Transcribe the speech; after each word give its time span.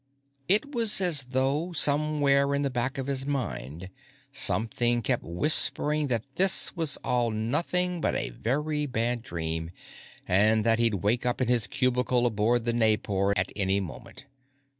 It 0.47 0.71
was 0.73 0.99
as 0.99 1.25
though, 1.29 1.73
somewhere 1.73 2.55
in 2.55 2.63
the 2.63 2.71
back 2.71 2.97
of 2.97 3.05
his 3.05 3.23
mind, 3.23 3.89
something 4.33 5.03
kept 5.03 5.21
whispering 5.23 6.07
that 6.07 6.23
this 6.37 6.75
was 6.75 6.97
all 7.03 7.29
nothing 7.29 8.01
but 8.01 8.15
a 8.15 8.31
very 8.31 8.87
bad 8.87 9.21
dream 9.21 9.69
and 10.27 10.63
that 10.65 10.79
he'd 10.79 11.03
wake 11.03 11.23
up 11.27 11.39
in 11.39 11.47
his 11.49 11.67
cubicle 11.67 12.25
aboard 12.25 12.65
the 12.65 12.73
Naipor 12.73 13.37
at 13.37 13.51
any 13.55 13.79
moment. 13.79 14.25